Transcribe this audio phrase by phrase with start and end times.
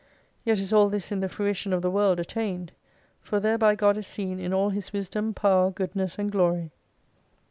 [0.43, 2.71] Yet is all this in the fruition of the World attained.
[3.19, 6.71] For thereby God is seen in all His wisdom, power, goodness, and glory.